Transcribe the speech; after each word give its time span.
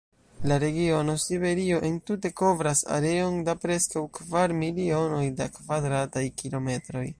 La 0.51 0.55
regiono 0.61 1.13
Siberio 1.25 1.77
entute 1.89 2.31
kovras 2.41 2.81
areon 2.97 3.37
da 3.49 3.55
preskaŭ 3.67 4.05
kvar 4.19 4.57
milionoj 4.65 5.23
da 5.43 5.51
kvadrataj 5.59 6.29
kilometroj. 6.43 7.09